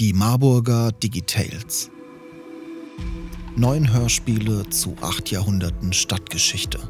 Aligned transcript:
Die 0.00 0.12
Marburger 0.12 0.90
Digitales. 0.90 1.88
Neun 3.54 3.92
Hörspiele 3.92 4.68
zu 4.68 4.96
acht 5.00 5.30
Jahrhunderten 5.30 5.92
Stadtgeschichte. 5.92 6.80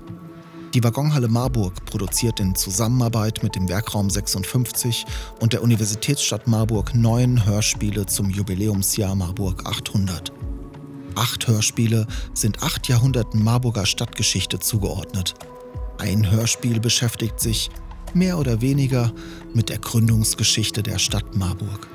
Die 0.73 0.83
Waggonhalle 0.83 1.29
Marburg 1.29 1.85
produziert 1.85 2.40
in 2.40 2.54
Zusammenarbeit 2.54 3.43
mit 3.43 3.56
dem 3.56 3.69
Werkraum 3.69 4.09
56 4.09 5.04
und 5.38 5.53
der 5.53 5.62
Universitätsstadt 5.62 6.46
Marburg 6.46 6.95
neun 6.95 7.45
Hörspiele 7.45 8.06
zum 8.06 8.30
Jubiläumsjahr 8.30 9.14
Marburg 9.14 9.66
800. 9.66 10.32
Acht 11.14 11.46
Hörspiele 11.46 12.07
sind 12.32 12.62
acht 12.62 12.89
Jahrhunderten 12.89 13.45
Marburger 13.45 13.84
Stadtgeschichte 13.84 14.61
zugeordnet. 14.61 15.34
Ein 15.98 16.30
Hörspiel 16.30 16.80
beschäftigt 16.80 17.39
sich, 17.39 17.68
mehr 18.14 18.39
oder 18.39 18.62
weniger, 18.62 19.12
mit 19.52 19.68
der 19.68 19.79
Gründungsgeschichte 19.79 20.82
der 20.82 20.98
Stadt 20.98 21.36
Marburg. 21.36 21.86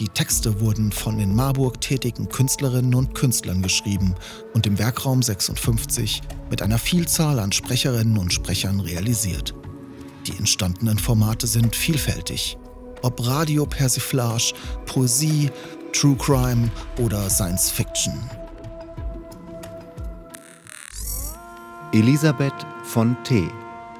Die 0.00 0.08
Texte 0.08 0.60
wurden 0.62 0.92
von 0.92 1.20
in 1.20 1.36
Marburg 1.36 1.78
tätigen 1.82 2.26
Künstlerinnen 2.30 2.94
und 2.94 3.14
Künstlern 3.14 3.60
geschrieben 3.60 4.14
und 4.54 4.66
im 4.66 4.78
Werkraum 4.78 5.22
56 5.22 6.22
mit 6.48 6.62
einer 6.62 6.78
Vielzahl 6.78 7.38
an 7.38 7.52
Sprecherinnen 7.52 8.16
und 8.16 8.32
Sprechern 8.32 8.80
realisiert. 8.80 9.54
Die 10.26 10.38
entstandenen 10.38 10.98
Formate 10.98 11.46
sind 11.46 11.76
vielfältig. 11.76 12.56
Ob 13.02 13.26
Radio 13.26 13.66
Persiflage, 13.66 14.54
Poesie, 14.86 15.50
True 15.92 16.16
Crime 16.16 16.70
oder 16.98 17.28
Science 17.28 17.70
Fiction. 17.70 18.14
Elisabeth 21.92 22.54
von 22.84 23.14
T. 23.24 23.50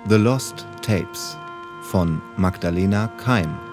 The 0.08 0.16
Lost 0.16 0.66
Tapes 0.80 1.36
von 1.82 2.22
Magdalena 2.38 3.08
Keim. 3.22 3.69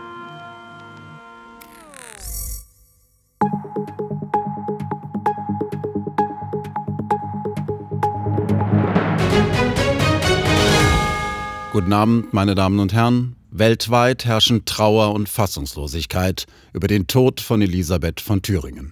Guten 11.88 12.00
Abend, 12.02 12.34
meine 12.34 12.54
Damen 12.54 12.80
und 12.80 12.92
Herren. 12.92 13.38
Weltweit 13.50 14.26
herrschen 14.26 14.66
Trauer 14.66 15.14
und 15.14 15.30
Fassungslosigkeit 15.30 16.46
über 16.74 16.90
den 16.90 17.08
Tod 17.08 17.40
von 17.40 17.62
Elisabeth 17.62 18.20
von 18.20 18.42
Thüringen. 18.42 18.92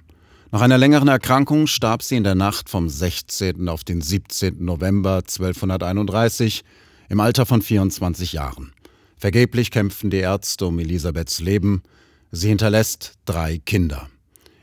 Nach 0.53 0.61
einer 0.61 0.77
längeren 0.77 1.09
Erkrankung 1.09 1.67
starb 1.67 2.03
sie 2.03 2.15
in 2.15 2.23
der 2.23 2.35
Nacht 2.35 2.69
vom 2.69 2.87
16. 2.87 3.67
auf 3.67 3.83
den 3.83 3.99
17. 3.99 4.63
November 4.63 5.15
1231 5.17 6.63
im 7.09 7.19
Alter 7.19 7.45
von 7.45 7.61
24 7.61 8.31
Jahren. 8.31 8.71
Vergeblich 9.17 9.71
kämpfen 9.71 10.09
die 10.09 10.19
Ärzte 10.19 10.65
um 10.65 10.79
Elisabeths 10.79 11.41
Leben. 11.41 11.83
Sie 12.31 12.47
hinterlässt 12.47 13.15
drei 13.25 13.57
Kinder. 13.57 14.07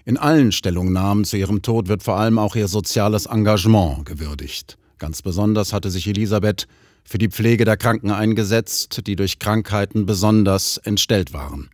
In 0.06 0.16
allen 0.16 0.52
Stellungnahmen 0.52 1.26
zu 1.26 1.36
ihrem 1.36 1.60
Tod 1.60 1.88
wird 1.88 2.02
vor 2.02 2.16
allem 2.16 2.38
auch 2.38 2.56
ihr 2.56 2.68
soziales 2.68 3.26
Engagement 3.26 4.06
gewürdigt. 4.06 4.78
Ganz 4.98 5.20
besonders 5.20 5.74
hatte 5.74 5.90
sich 5.90 6.06
Elisabeth 6.06 6.66
für 7.04 7.18
die 7.18 7.28
Pflege 7.28 7.64
der 7.64 7.76
Kranken 7.76 8.10
eingesetzt, 8.10 9.06
die 9.06 9.16
durch 9.16 9.38
Krankheiten 9.38 10.06
besonders 10.06 10.78
entstellt 10.78 11.32
waren. 11.32 11.70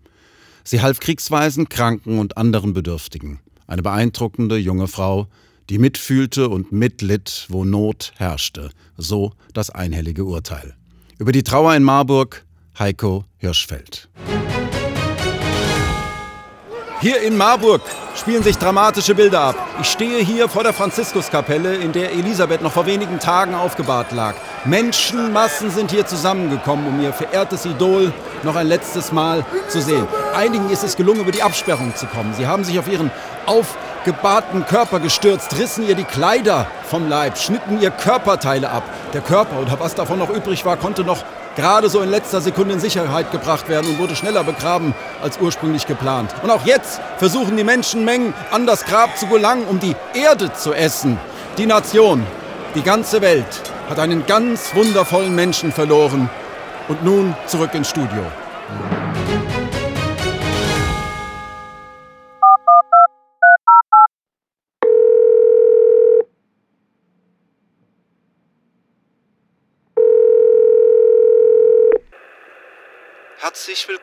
Sie 0.64 0.82
half 0.82 1.00
Kriegsweisen, 1.00 1.68
Kranken 1.68 2.18
und 2.18 2.36
anderen 2.36 2.72
Bedürftigen. 2.72 3.40
Eine 3.66 3.82
beeindruckende 3.82 4.56
junge 4.56 4.88
Frau, 4.88 5.28
die 5.70 5.78
mitfühlte 5.78 6.48
und 6.48 6.72
mitlitt, 6.72 7.46
wo 7.48 7.64
Not 7.64 8.12
herrschte. 8.16 8.70
So 8.96 9.32
das 9.52 9.70
einhellige 9.70 10.24
Urteil. 10.24 10.74
Über 11.18 11.32
die 11.32 11.42
Trauer 11.42 11.74
in 11.74 11.82
Marburg, 11.82 12.44
Heiko 12.78 13.24
Hirschfeld. 13.38 14.08
Hier 17.00 17.22
in 17.22 17.36
Marburg 17.36 17.82
spielen 18.18 18.42
sich 18.42 18.58
dramatische 18.58 19.14
Bilder 19.14 19.40
ab. 19.40 19.56
Ich 19.80 19.88
stehe 19.88 20.18
hier 20.18 20.48
vor 20.48 20.62
der 20.62 20.72
Franziskuskapelle, 20.72 21.76
in 21.76 21.92
der 21.92 22.12
Elisabeth 22.12 22.62
noch 22.62 22.72
vor 22.72 22.86
wenigen 22.86 23.18
Tagen 23.20 23.54
aufgebahrt 23.54 24.12
lag. 24.12 24.34
Menschenmassen 24.64 25.70
sind 25.70 25.90
hier 25.90 26.06
zusammengekommen, 26.06 26.86
um 26.86 27.00
ihr 27.00 27.12
verehrtes 27.12 27.64
Idol 27.64 28.12
noch 28.42 28.56
ein 28.56 28.66
letztes 28.66 29.12
Mal 29.12 29.44
zu 29.68 29.80
sehen. 29.80 30.06
Einigen 30.34 30.68
ist 30.70 30.84
es 30.84 30.96
gelungen, 30.96 31.20
über 31.20 31.32
die 31.32 31.42
Absperrung 31.42 31.94
zu 31.94 32.06
kommen. 32.06 32.34
Sie 32.34 32.46
haben 32.46 32.64
sich 32.64 32.78
auf 32.78 32.88
ihren 32.88 33.10
aufgebahrten 33.46 34.66
Körper 34.66 35.00
gestürzt, 35.00 35.56
rissen 35.58 35.86
ihr 35.88 35.94
die 35.94 36.04
Kleider 36.04 36.66
vom 36.88 37.08
Leib, 37.08 37.38
schnitten 37.38 37.80
ihr 37.80 37.90
Körperteile 37.90 38.70
ab. 38.70 38.82
Der 39.14 39.20
Körper 39.20 39.60
oder 39.60 39.78
was 39.80 39.94
davon 39.94 40.18
noch 40.18 40.30
übrig 40.30 40.64
war, 40.64 40.76
konnte 40.76 41.04
noch 41.04 41.24
gerade 41.58 41.90
so 41.90 42.00
in 42.02 42.08
letzter 42.08 42.40
Sekunde 42.40 42.74
in 42.74 42.80
Sicherheit 42.80 43.32
gebracht 43.32 43.68
werden 43.68 43.90
und 43.90 43.98
wurde 43.98 44.14
schneller 44.14 44.44
begraben 44.44 44.94
als 45.20 45.40
ursprünglich 45.40 45.88
geplant. 45.88 46.32
Und 46.44 46.52
auch 46.52 46.64
jetzt 46.64 47.00
versuchen 47.16 47.56
die 47.56 47.64
Menschenmengen 47.64 48.32
an 48.52 48.64
das 48.64 48.84
Grab 48.84 49.18
zu 49.18 49.26
gelangen, 49.26 49.66
um 49.66 49.80
die 49.80 49.96
Erde 50.14 50.52
zu 50.52 50.72
essen. 50.72 51.18
Die 51.58 51.66
Nation, 51.66 52.24
die 52.76 52.82
ganze 52.82 53.20
Welt 53.22 53.62
hat 53.90 53.98
einen 53.98 54.24
ganz 54.24 54.72
wundervollen 54.72 55.34
Menschen 55.34 55.72
verloren. 55.72 56.30
Und 56.86 57.04
nun 57.04 57.34
zurück 57.46 57.74
ins 57.74 57.90
Studio. 57.90 58.22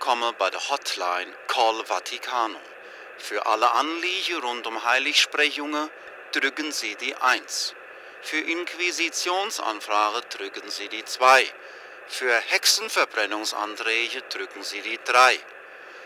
Willkommen 0.05 0.35
bei 0.37 0.51
der 0.51 0.69
Hotline 0.69 1.33
Call 1.47 1.83
Vaticano. 1.89 2.59
Für 3.17 3.43
alle 3.47 3.71
Anliegen 3.71 4.39
rund 4.39 4.67
um 4.67 4.83
Heiligsprechungen 4.83 5.89
drücken 6.31 6.71
Sie 6.71 6.93
die 6.93 7.15
1. 7.15 7.73
Für 8.21 8.37
Inquisitionsanfragen 8.37 10.21
drücken 10.29 10.69
Sie 10.69 10.89
die 10.89 11.03
2. 11.03 11.51
Für 12.07 12.37
Hexenverbrennungsanträge 12.37 14.21
drücken 14.29 14.61
Sie 14.61 14.81
die 14.81 14.99
3. 15.03 15.39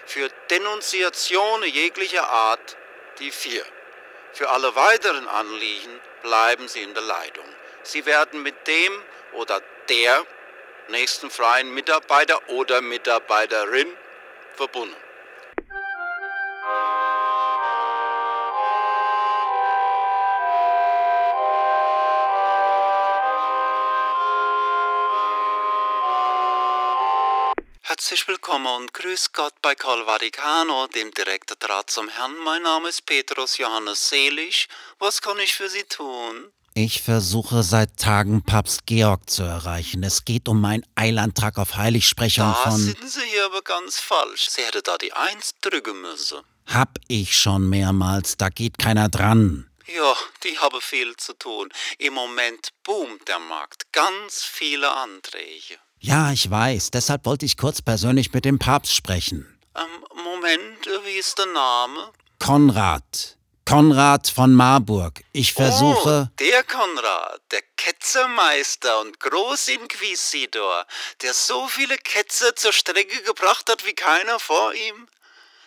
Für 0.06 0.30
Denunziationen 0.50 1.70
jeglicher 1.70 2.30
Art 2.30 2.78
die 3.20 3.32
4. 3.32 3.66
Für 4.32 4.48
alle 4.48 4.76
weiteren 4.76 5.28
Anliegen 5.28 6.00
bleiben 6.22 6.70
Sie 6.70 6.84
in 6.84 6.94
der 6.94 7.04
Leitung. 7.04 7.46
Sie 7.84 8.06
werden 8.06 8.44
mit 8.44 8.66
dem 8.66 9.04
oder 9.34 9.62
der 9.90 10.26
nächsten 10.90 11.30
freien 11.30 11.74
Mitarbeiter 11.74 12.50
oder 12.50 12.82
Mitarbeiterin 12.82 13.88
verbunden. 14.56 14.96
Herzlich 27.82 28.28
willkommen 28.28 28.68
und 28.68 28.94
grüß 28.94 29.34
Gott 29.34 29.54
bei 29.62 29.76
Col 29.76 30.06
Vaticano, 30.06 30.88
dem 30.88 31.12
direkten 31.12 31.56
Draht 31.60 31.90
zum 31.90 32.08
Herrn. 32.08 32.38
Mein 32.38 32.62
Name 32.62 32.90
ist 32.90 33.06
Petrus 33.06 33.58
Johannes 33.58 34.10
Selig. 34.10 34.68
Was 35.00 35.22
kann 35.22 35.40
ich 35.40 35.56
für 35.56 35.70
Sie 35.70 35.84
tun? 35.84 36.52
Ich 36.74 37.02
versuche 37.02 37.64
seit 37.64 37.98
Tagen 37.98 38.44
Papst 38.44 38.86
Georg 38.86 39.30
zu 39.30 39.44
erreichen. 39.44 40.04
Es 40.04 40.24
geht 40.24 40.48
um 40.48 40.62
meinen 40.62 40.86
Eilantrag 40.96 41.58
auf 41.58 41.76
Heiligsprechung 41.76 42.46
Da 42.46 42.54
von. 42.54 42.78
sind 42.78 43.10
Sie 43.10 43.22
hier 43.32 43.46
aber 43.46 43.62
ganz 43.62 44.00
falsch. 44.00 44.50
Sie 44.50 44.62
hätte 44.62 44.82
da 44.82 44.98
die 44.98 45.12
Eins 45.14 45.56
drücken 45.62 46.02
müssen. 46.02 46.40
Hab 46.68 47.00
ich 47.08 47.36
schon 47.36 47.68
mehrmals, 47.68 48.38
da 48.38 48.50
geht 48.50 48.78
keiner 48.78 49.10
dran. 49.10 49.70
Ja, 49.88 50.14
die 50.44 50.58
haben 50.60 50.80
viel 50.82 51.16
zu 51.18 51.34
tun. 51.34 51.70
Im 51.98 52.14
Moment 52.14 52.70
boomt 52.84 53.28
der 53.28 53.40
Markt. 53.40 53.92
Ganz 53.92 54.44
viele 54.44 54.90
Anträge. 54.92 55.80
Ja, 56.00 56.32
ich 56.32 56.50
weiß, 56.50 56.92
deshalb 56.92 57.26
wollte 57.26 57.46
ich 57.46 57.58
kurz 57.58 57.82
persönlich 57.82 58.32
mit 58.32 58.46
dem 58.46 58.60
Papst 58.60 58.94
sprechen. 58.94 59.58
Ähm, 59.76 59.84
Moment, 60.24 60.86
wie 61.06 61.18
ist 61.18 61.38
der 61.40 61.48
Name? 61.48 62.12
Konrad. 62.38 63.38
Konrad 63.70 64.28
von 64.28 64.52
Marburg. 64.56 65.22
Ich 65.32 65.54
versuche. 65.54 66.28
Oh, 66.32 66.36
der 66.40 66.64
Konrad, 66.64 67.40
der 67.52 67.62
Ketzermeister 67.78 69.00
und 69.00 69.20
Großinquisitor, 69.20 70.88
der 71.22 71.36
so 71.36 71.68
viele 71.68 72.00
Ketzer 72.00 72.56
zur 72.56 72.74
Strecke 72.74 73.22
gebracht 73.22 73.70
hat 73.70 73.86
wie 73.86 73.94
keiner 73.94 74.40
vor 74.40 74.74
ihm. 74.74 75.08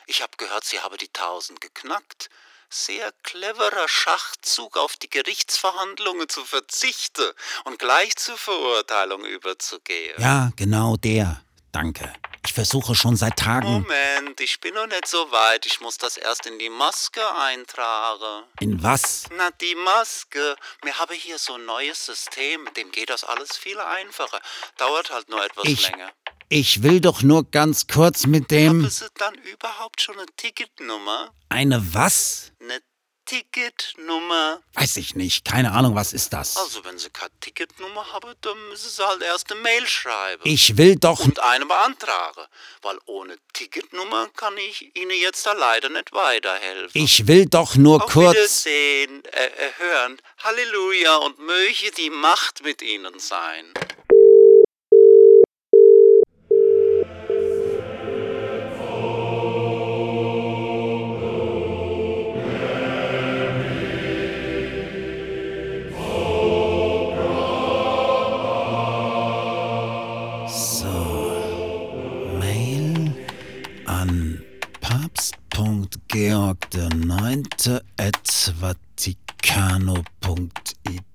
Ich 0.09 0.21
habe 0.21 0.33
gehört, 0.37 0.65
Sie 0.65 0.81
haben 0.81 0.97
die 0.97 1.13
Tausend 1.13 1.61
geknackt. 1.61 2.29
Sehr 2.69 3.13
cleverer 3.23 3.87
Schachzug, 3.87 4.77
auf 4.77 4.97
die 4.97 5.09
Gerichtsverhandlungen 5.09 6.29
zu 6.29 6.45
verzichten 6.45 7.31
und 7.67 7.79
gleich 7.79 8.17
zur 8.17 8.37
Verurteilung 8.37 9.25
überzugehen. 9.25 10.21
Ja, 10.21 10.51
genau 10.57 10.97
der. 10.97 11.45
Danke. 11.71 12.13
Ich 12.45 12.53
versuche 12.55 12.95
schon 12.95 13.17
seit 13.17 13.39
Tagen. 13.39 13.69
Moment, 13.69 14.41
ich 14.41 14.59
bin 14.61 14.75
noch 14.75 14.87
nicht 14.87 15.07
so 15.07 15.31
weit. 15.31 15.65
Ich 15.65 15.81
muss 15.81 15.97
das 15.97 16.17
erst 16.17 16.45
in 16.47 16.59
die 16.59 16.71
Maske 16.71 17.21
eintragen. 17.37 18.45
In 18.61 18.83
was? 18.83 19.25
Na, 19.37 19.51
die 19.61 19.75
Maske. 19.77 20.57
Wir 20.83 20.99
haben 20.99 21.15
hier 21.15 21.39
so 21.39 21.55
ein 21.55 21.65
neues 21.65 22.05
System. 22.07 22.65
Mit 22.65 22.77
dem 22.77 22.91
geht 22.91 23.11
das 23.11 23.23
alles 23.25 23.57
viel 23.57 23.79
einfacher. 23.79 24.41
Dauert 24.77 25.11
halt 25.11 25.29
nur 25.29 25.45
etwas 25.45 25.65
Ich- 25.67 25.89
länger. 25.91 26.11
Ich 26.49 26.83
will 26.83 27.01
doch 27.01 27.23
nur 27.23 27.51
ganz 27.51 27.87
kurz 27.87 28.27
mit 28.27 28.51
dem. 28.51 28.83
Haben 28.83 28.91
Sie 28.91 29.07
dann 29.17 29.35
überhaupt 29.37 30.03
schon 30.03 30.17
eine 30.19 30.27
Ticketnummer? 30.37 31.33
Eine 31.49 31.95
was? 31.95 32.53
Eine 32.61 32.81
Ticketnummer? 33.25 34.63
Weiß 34.75 34.97
ich 34.97 35.15
nicht. 35.15 35.45
Keine 35.45 35.73
Ahnung, 35.73 35.95
was 35.95 36.13
ist 36.13 36.33
das? 36.33 36.57
Also, 36.57 36.85
wenn 36.85 36.99
Sie 36.99 37.11
keine 37.11 37.31
Ticketnummer 37.41 38.13
haben, 38.13 38.35
dann 38.41 38.69
müssen 38.69 38.91
Sie 38.91 39.07
halt 39.07 39.23
erst 39.23 39.51
eine 39.53 39.61
Mail 39.61 39.87
schreiben. 39.87 40.43
Ich 40.45 40.77
will 40.77 40.97
doch. 40.97 41.21
und 41.21 41.39
eine 41.41 41.67
beantragen. 41.67 42.45
Weil 42.83 42.99
ohne 43.07 43.37
Ticketnummer 43.53 44.29
kann 44.37 44.57
ich 44.59 44.95
Ihnen 44.97 45.19
jetzt 45.21 45.47
da 45.47 45.53
leider 45.53 45.89
nicht 45.89 46.13
weiterhelfen. 46.13 46.91
Ich 47.01 47.27
will 47.27 47.47
doch 47.47 47.77
nur 47.77 48.05
Auf 48.05 48.13
kurz. 48.13 48.35
Wiedersehen, 48.37 49.25
äh, 49.27 49.47
äh, 49.47 49.73
hören. 49.79 50.21
Halleluja 50.39 51.17
und 51.17 51.39
möge 51.39 51.91
die 51.97 52.11
Macht 52.11 52.63
mit 52.63 52.83
Ihnen 52.83 53.19
sein. 53.19 53.73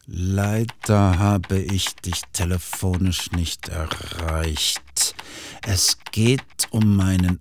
leider 0.07 1.19
habe 1.19 1.59
ich 1.59 1.95
dich 1.97 2.23
telefonisch 2.33 3.33
nicht 3.33 3.69
erreicht. 3.69 5.15
Es 5.63 5.99
geht 6.11 6.41
um 6.71 6.97
meinen 6.97 7.41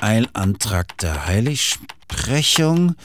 Eilantrag 0.00 0.96
der 0.98 1.26
Heiligsprechung. 1.26 2.96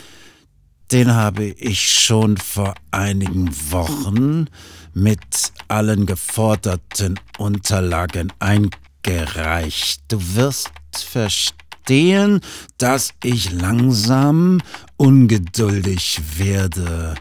Den 0.92 1.14
habe 1.14 1.44
ich 1.46 1.82
schon 1.82 2.38
vor 2.38 2.74
einigen 2.92 3.50
Wochen 3.72 4.48
mit 4.94 5.52
allen 5.68 6.06
geforderten 6.06 7.20
Unterlagen 7.38 8.32
eingereicht. 8.40 10.02
Du 10.08 10.18
wirst 10.36 10.72
verstehen, 10.94 12.40
dass 12.78 13.14
ich 13.22 13.52
langsam 13.52 14.62
ungeduldig 14.96 16.22
werde. 16.38 17.16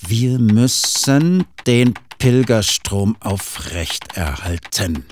Wir 0.00 0.38
müssen 0.38 1.44
den 1.66 1.92
Pilgerstrom 2.18 3.16
aufrechterhalten. 3.20 5.04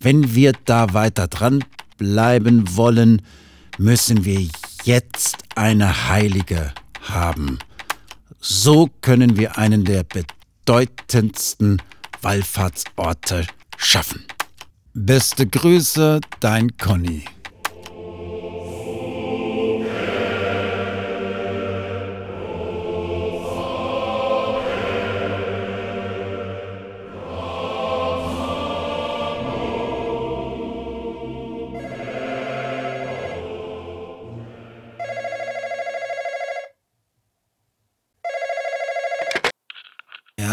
Wenn 0.00 0.34
wir 0.34 0.52
da 0.64 0.94
weiter 0.94 1.28
dran 1.28 1.62
bleiben 1.98 2.74
wollen, 2.74 3.20
müssen 3.76 4.24
wir 4.24 4.48
jetzt 4.84 5.36
eine 5.56 6.08
Heilige 6.08 6.72
haben. 7.08 7.58
So 8.40 8.90
können 9.00 9.36
wir 9.36 9.58
einen 9.58 9.84
der 9.84 10.04
bedeutendsten 10.04 11.80
Wallfahrtsorte 12.22 13.46
schaffen. 13.76 14.24
Beste 14.92 15.46
Grüße, 15.46 16.20
dein 16.40 16.76
Conny. 16.76 17.24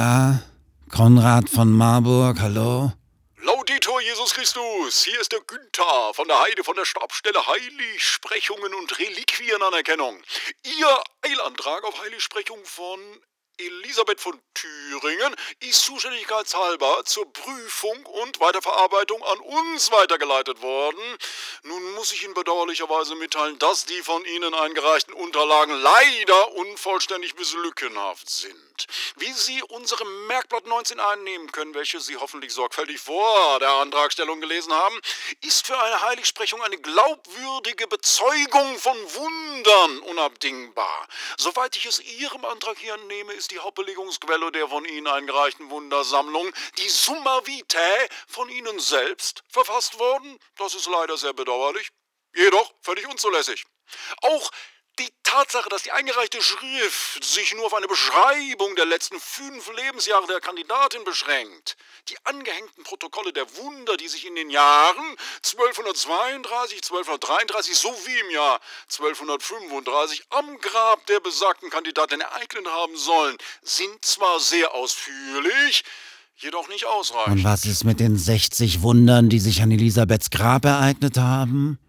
Ja, 0.01 0.41
Konrad 0.89 1.47
von 1.47 1.71
Marburg, 1.71 2.39
hallo? 2.39 2.91
Laudetur 3.37 4.01
Jesus 4.01 4.33
Christus, 4.33 5.03
hier 5.03 5.21
ist 5.21 5.31
der 5.31 5.41
Günther 5.41 6.11
von 6.15 6.27
der 6.27 6.39
Heide 6.39 6.63
von 6.63 6.75
der 6.75 6.85
Stabsstelle 6.85 7.45
Heiligsprechungen 7.45 8.73
und 8.73 8.97
Reliquienanerkennung. 8.97 10.19
Ihr 10.63 11.03
Eilantrag 11.21 11.83
auf 11.83 12.01
Heiligsprechung 12.01 12.65
von 12.65 12.99
Elisabeth 13.59 14.19
von 14.19 14.41
Thüringen 14.55 15.35
ist 15.59 15.83
zuständigkeitshalber 15.83 17.03
zur 17.05 17.31
Prüfung 17.31 18.03
und 18.23 18.39
Weiterverarbeitung 18.39 19.21
an 19.23 19.39
uns 19.39 19.91
weitergeleitet 19.91 20.63
worden. 20.63 21.17
Nun 21.61 21.93
muss 21.93 22.11
ich 22.11 22.23
Ihnen 22.23 22.33
bedauerlicherweise 22.33 23.13
mitteilen, 23.13 23.59
dass 23.59 23.85
die 23.85 24.01
von 24.01 24.25
Ihnen 24.25 24.55
eingereichten 24.55 25.13
Unterlagen 25.13 25.75
leider 25.75 26.53
unvollständig 26.53 27.35
bis 27.35 27.53
lückenhaft 27.53 28.31
sind. 28.31 28.70
Wie 29.17 29.31
Sie 29.33 29.61
unsere 29.63 30.05
Merkblatt 30.27 30.65
19 30.65 30.99
einnehmen 30.99 31.51
können, 31.51 31.73
welche 31.73 31.99
Sie 31.99 32.17
hoffentlich 32.17 32.53
sorgfältig 32.53 32.99
vor 32.99 33.59
der 33.59 33.69
Antragstellung 33.69 34.41
gelesen 34.41 34.73
haben, 34.73 34.99
ist 35.41 35.65
für 35.65 35.79
eine 35.79 36.01
Heiligsprechung 36.01 36.61
eine 36.61 36.77
glaubwürdige 36.77 37.87
Bezeugung 37.87 38.77
von 38.79 38.97
Wundern 39.15 39.99
unabdingbar. 39.99 41.07
Soweit 41.37 41.75
ich 41.75 41.85
es 41.85 41.99
Ihrem 41.99 42.45
Antrag 42.45 42.77
hier 42.77 42.93
entnehme, 42.93 43.33
ist 43.33 43.51
die 43.51 43.59
Hauptbelegungsquelle 43.59 44.51
der 44.51 44.67
von 44.67 44.85
Ihnen 44.85 45.07
eingereichten 45.07 45.69
Wundersammlung 45.69 46.51
die 46.77 46.89
Summa 46.89 47.45
Vitae 47.45 48.07
von 48.27 48.49
Ihnen 48.49 48.79
selbst 48.79 49.43
verfasst 49.49 49.99
worden. 49.99 50.39
Das 50.57 50.75
ist 50.75 50.87
leider 50.87 51.17
sehr 51.17 51.33
bedauerlich. 51.33 51.89
Jedoch 52.33 52.73
völlig 52.81 53.07
unzulässig. 53.07 53.65
Auch 54.21 54.51
die 54.99 55.09
Tatsache, 55.23 55.69
dass 55.69 55.83
die 55.83 55.91
eingereichte 55.91 56.41
Schrift 56.41 57.23
sich 57.23 57.55
nur 57.55 57.65
auf 57.65 57.73
eine 57.73 57.87
Beschreibung 57.87 58.75
der 58.75 58.85
letzten 58.85 59.19
fünf 59.19 59.71
Lebensjahre 59.75 60.27
der 60.27 60.41
Kandidatin 60.41 61.03
beschränkt, 61.03 61.77
die 62.09 62.17
angehängten 62.25 62.83
Protokolle 62.83 63.31
der 63.31 63.45
Wunder, 63.57 63.97
die 63.97 64.07
sich 64.07 64.25
in 64.27 64.35
den 64.35 64.49
Jahren 64.49 65.15
1232, 65.37 66.77
1233 66.83 67.75
sowie 67.75 68.19
im 68.19 68.31
Jahr 68.31 68.59
1235 68.89 70.23
am 70.29 70.57
Grab 70.59 71.05
der 71.07 71.19
besagten 71.21 71.69
Kandidatin 71.69 72.21
ereignet 72.21 72.67
haben 72.67 72.97
sollen, 72.97 73.37
sind 73.63 74.03
zwar 74.03 74.39
sehr 74.39 74.73
ausführlich, 74.73 75.83
jedoch 76.37 76.67
nicht 76.67 76.85
Und 76.85 76.91
ausreichend. 76.91 77.43
was 77.43 77.65
ist 77.65 77.83
mit 77.83 77.99
den 77.99 78.17
60 78.17 78.81
Wundern, 78.81 79.29
die 79.29 79.39
sich 79.39 79.61
an 79.61 79.71
Elisabeths 79.71 80.29
Grab 80.29 80.65
ereignet 80.65 81.17
haben? 81.17 81.79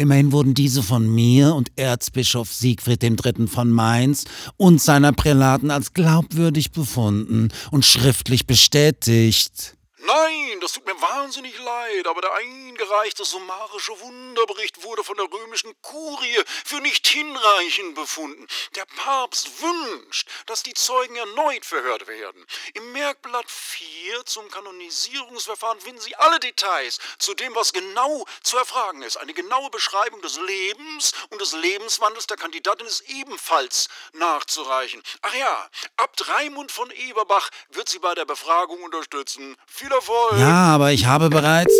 Immerhin 0.00 0.30
wurden 0.30 0.54
diese 0.54 0.84
von 0.84 1.12
mir 1.12 1.56
und 1.56 1.72
Erzbischof 1.74 2.52
Siegfried 2.52 3.02
III. 3.02 3.48
von 3.48 3.72
Mainz 3.72 4.26
und 4.56 4.80
seiner 4.80 5.12
Prälaten 5.12 5.72
als 5.72 5.92
glaubwürdig 5.92 6.70
befunden 6.70 7.48
und 7.72 7.84
schriftlich 7.84 8.46
bestätigt. 8.46 9.76
Nein, 10.08 10.58
das 10.60 10.72
tut 10.72 10.86
mir 10.86 10.98
wahnsinnig 11.02 11.58
leid, 11.58 12.06
aber 12.06 12.22
der 12.22 12.32
eingereichte 12.32 13.26
summarische 13.26 14.00
Wunderbericht 14.00 14.82
wurde 14.82 15.04
von 15.04 15.18
der 15.18 15.30
römischen 15.30 15.74
Kurie 15.82 16.42
für 16.64 16.80
nicht 16.80 17.06
hinreichend 17.06 17.94
befunden. 17.94 18.46
Der 18.74 18.86
Papst 18.86 19.60
wünscht, 19.60 20.26
dass 20.46 20.62
die 20.62 20.72
Zeugen 20.72 21.14
erneut 21.16 21.66
verhört 21.66 22.06
werden. 22.06 22.42
Im 22.72 22.90
Merkblatt 22.92 23.50
4 23.50 24.24
zum 24.24 24.50
Kanonisierungsverfahren 24.50 25.78
finden 25.78 26.00
Sie 26.00 26.16
alle 26.16 26.40
Details 26.40 27.00
zu 27.18 27.34
dem, 27.34 27.54
was 27.54 27.74
genau 27.74 28.24
zu 28.42 28.56
erfragen 28.56 29.02
ist. 29.02 29.18
Eine 29.18 29.34
genaue 29.34 29.68
Beschreibung 29.68 30.22
des 30.22 30.40
Lebens 30.40 31.12
und 31.28 31.38
des 31.38 31.52
Lebenswandels 31.52 32.26
der 32.26 32.38
Kandidatin 32.38 32.86
ist 32.86 33.02
ebenfalls 33.10 33.90
nachzureichen. 34.14 35.02
Ach 35.20 35.34
ja, 35.34 35.68
Abt 35.98 36.28
Raimund 36.28 36.72
von 36.72 36.90
Eberbach 36.92 37.50
wird 37.68 37.90
Sie 37.90 37.98
bei 37.98 38.14
der 38.14 38.24
Befragung 38.24 38.82
unterstützen. 38.82 39.54
Viel 39.66 39.97
Erfolg! 39.98 40.38
Ja, 40.38 40.74
aber 40.74 40.92
ich 40.92 41.06
habe 41.06 41.28
bereits. 41.28 41.74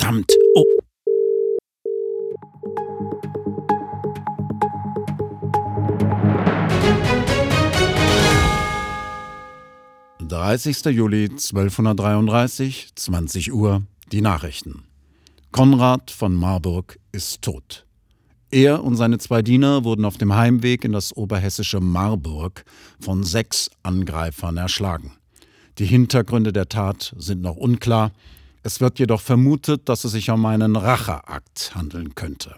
Verdammt. 0.00 0.32
Oh. 0.56 0.64
30. 10.26 10.86
Juli 10.86 11.26
1233, 11.26 12.88
20 12.96 13.52
Uhr, 13.52 13.82
die 14.10 14.20
Nachrichten. 14.20 14.82
Konrad 15.52 16.10
von 16.10 16.34
Marburg 16.34 16.98
ist 17.12 17.42
tot. 17.42 17.86
Er 18.50 18.82
und 18.82 18.96
seine 18.96 19.18
zwei 19.18 19.42
Diener 19.42 19.84
wurden 19.84 20.04
auf 20.04 20.18
dem 20.18 20.34
Heimweg 20.34 20.84
in 20.84 20.90
das 20.92 21.16
oberhessische 21.16 21.78
Marburg 21.78 22.64
von 23.00 23.22
sechs 23.22 23.70
Angreifern 23.84 24.56
erschlagen. 24.56 25.12
Die 25.78 25.86
Hintergründe 25.86 26.52
der 26.52 26.68
Tat 26.68 27.14
sind 27.18 27.40
noch 27.40 27.56
unklar. 27.56 28.10
Es 28.64 28.80
wird 28.80 28.98
jedoch 28.98 29.20
vermutet, 29.20 29.88
dass 29.88 30.02
es 30.02 30.12
sich 30.12 30.30
um 30.30 30.44
einen 30.44 30.74
Racheakt 30.74 31.74
handeln 31.74 32.16
könnte. 32.16 32.56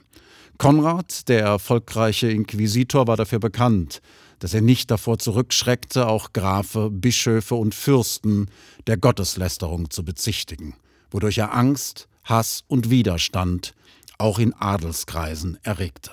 Konrad, 0.57 1.29
der 1.29 1.43
erfolgreiche 1.43 2.31
Inquisitor, 2.31 3.07
war 3.07 3.17
dafür 3.17 3.39
bekannt, 3.39 4.01
dass 4.39 4.55
er 4.55 4.63
nicht 4.63 4.91
davor 4.91 5.19
zurückschreckte, 5.19 6.07
auch 6.07 6.33
Grafe, 6.33 6.91
Bischöfe 6.91 7.55
und 7.55 7.75
Fürsten 7.75 8.49
der 8.87 8.97
Gotteslästerung 8.97 9.91
zu 9.91 10.03
bezichtigen, 10.03 10.75
wodurch 11.11 11.39
er 11.39 11.55
Angst, 11.55 12.09
Hass 12.25 12.65
und 12.69 12.89
Widerstand 12.89 13.75
auch 14.17 14.39
in 14.39 14.55
Adelskreisen 14.55 15.59
erregte. 15.63 16.13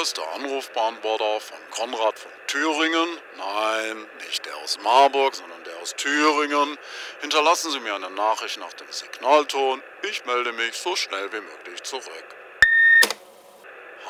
Hier 0.00 0.14
der 0.14 0.32
Anrufbeantworter 0.32 1.40
von 1.40 1.58
Konrad 1.72 2.18
von 2.18 2.30
Thüringen. 2.46 3.20
Nein, 3.36 4.08
nicht 4.26 4.46
der 4.46 4.56
aus 4.56 4.78
Marburg, 4.82 5.34
sondern 5.34 5.62
der 5.64 5.76
aus 5.80 5.94
Thüringen. 5.94 6.78
Hinterlassen 7.20 7.70
Sie 7.70 7.80
mir 7.80 7.94
eine 7.94 8.08
Nachricht 8.08 8.56
nach 8.56 8.72
dem 8.72 8.90
Signalton. 8.90 9.82
Ich 10.08 10.24
melde 10.24 10.52
mich 10.52 10.74
so 10.74 10.96
schnell 10.96 11.30
wie 11.32 11.40
möglich 11.42 11.82
zurück. 11.82 12.24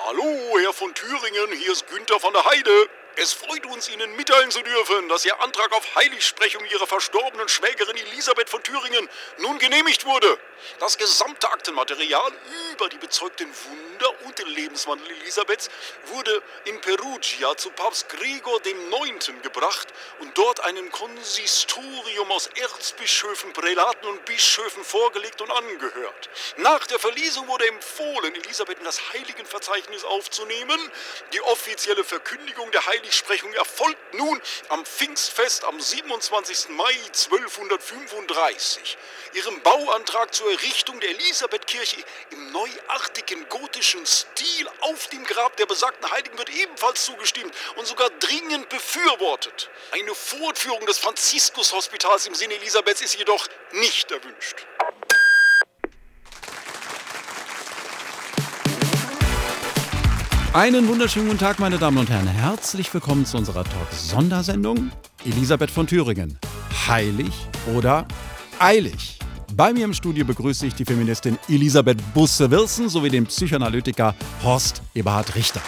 Hallo, 0.07 0.59
Herr 0.61 0.73
von 0.73 0.95
Thüringen, 0.95 1.53
hier 1.55 1.73
ist 1.73 1.89
Günther 1.89 2.21
von 2.21 2.35
der 2.35 2.45
Heide. 2.45 2.89
Es 3.17 3.33
freut 3.33 3.67
uns, 3.67 3.89
Ihnen 3.89 4.15
mitteilen 4.15 4.51
zu 4.53 4.63
dürfen, 4.63 5.09
dass 5.09 5.25
Ihr 5.25 5.41
Antrag 5.43 5.73
auf 5.73 5.95
Heiligsprechung 5.97 6.65
Ihrer 6.67 6.87
verstorbenen 6.87 7.49
Schwägerin 7.49 7.97
Elisabeth 7.97 8.49
von 8.49 8.63
Thüringen 8.63 9.09
nun 9.39 9.59
genehmigt 9.59 10.07
wurde. 10.07 10.39
Das 10.79 10.97
gesamte 10.97 11.51
Aktenmaterial 11.51 12.33
über 12.81 12.89
die 12.89 12.97
bezeugten 12.97 13.47
Wunder 13.47 14.25
und 14.25 14.39
den 14.39 14.47
Lebenswandel 14.49 15.07
Elisabeths 15.21 15.69
wurde 16.07 16.43
in 16.65 16.81
Perugia 16.81 17.55
zu 17.55 17.69
Papst 17.69 18.09
Gregor 18.09 18.59
IX. 18.65 19.33
gebracht 19.43 19.89
und 20.21 20.39
dort 20.39 20.61
einem 20.61 20.91
Konsistorium 20.91 22.33
aus 22.33 22.47
Erzbischöfen, 22.47 23.53
Prälaten 23.53 24.09
und 24.09 24.25
Bischöfen 24.25 24.83
vorgelegt 24.83 25.43
und 25.43 25.51
angehört. 25.51 26.31
Nach 26.57 26.87
der 26.87 26.99
Verlesung 26.99 27.49
wurde 27.49 27.69
empfohlen, 27.69 28.35
Elisabeth 28.35 28.79
in 28.79 28.85
das 28.85 29.13
Heiligenverzeichnis 29.13 30.05
aufzunehmen. 30.05 30.81
Die 31.35 31.43
offizielle 31.43 32.03
Verkündigung 32.03 32.71
der 32.71 32.87
Heiligsprechung 32.87 33.53
erfolgt 33.53 34.15
nun 34.15 34.41
am 34.71 34.87
Pfingstfest 34.87 35.65
am 35.65 35.79
27. 35.79 36.71
Mai 36.71 36.95
1235. 37.09 38.97
Ihrem 39.35 39.61
Bauantrag 39.61 40.35
zur 40.35 40.51
Errichtung 40.51 40.99
der 41.01 41.11
Elisabethkirche 41.11 42.03
im 42.31 42.51
neuartigen 42.71 43.45
gotischen 43.49 44.01
Stil 44.05 44.67
auf 44.83 45.09
dem 45.09 45.25
Grab 45.25 45.57
der 45.57 45.67
besagten 45.67 46.11
Heiligen 46.11 46.37
wird 46.39 46.51
ebenfalls 46.51 47.05
zugestimmt 47.05 47.53
und 47.77 47.87
sogar 47.87 48.11
dringend 48.21 48.69
befürwortet. 48.69 49.71
Eine 49.93 50.15
Fortführung 50.15 50.85
des 50.87 50.99
Franziskus-Hospitals 50.99 52.27
im 52.27 52.35
Sinne 52.35 52.55
Elisabeths 52.55 53.01
ist 53.01 53.19
jedoch 53.19 53.47
nicht 53.73 54.11
erwünscht. 54.11 54.67
Einen 60.53 60.89
wunderschönen 60.89 61.27
guten 61.27 61.39
Tag, 61.39 61.61
meine 61.61 61.79
Damen 61.79 61.99
und 61.99 62.11
Herren. 62.11 62.27
Herzlich 62.27 62.93
willkommen 62.93 63.25
zu 63.25 63.37
unserer 63.37 63.63
Talk-Sondersendung 63.63 64.91
Elisabeth 65.25 65.71
von 65.71 65.87
Thüringen. 65.87 66.39
Heilig 66.89 67.33
oder 67.73 68.07
eilig? 68.59 69.20
Bei 69.57 69.73
mir 69.73 69.85
im 69.85 69.95
Studio 69.95 70.25
begrüße 70.25 70.67
ich 70.67 70.75
die 70.75 70.85
Feministin 70.85 71.39
Elisabeth 71.49 71.99
Busse-Wilson 72.15 72.89
sowie 72.89 73.11
den 73.11 73.27
Psychoanalytiker 73.27 74.15
Horst 74.43 74.83
Eberhard 74.95 75.35
Richter. 75.35 75.61